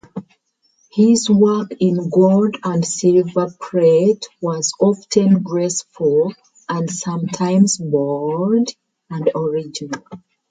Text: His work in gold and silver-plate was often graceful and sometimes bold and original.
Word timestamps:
His 0.91 1.29
work 1.29 1.73
in 1.79 2.09
gold 2.09 2.55
and 2.63 2.83
silver-plate 2.83 4.25
was 4.41 4.73
often 4.79 5.43
graceful 5.43 6.33
and 6.67 6.89
sometimes 6.89 7.77
bold 7.77 8.69
and 9.11 9.29
original. 9.35 10.01